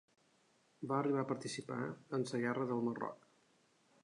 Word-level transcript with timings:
Va 0.91 0.95
arribar 1.01 1.21
a 1.25 1.29
participar 1.33 1.79
en 2.19 2.27
la 2.33 2.43
guerra 2.49 2.69
del 2.73 2.85
Marroc. 2.89 3.31